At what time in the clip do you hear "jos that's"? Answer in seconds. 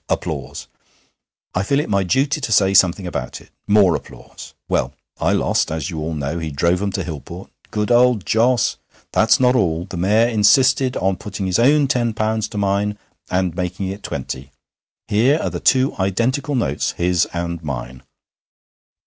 8.25-9.39